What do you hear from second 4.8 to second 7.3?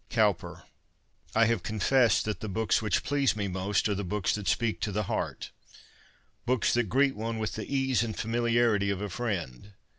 to the heart— books that greet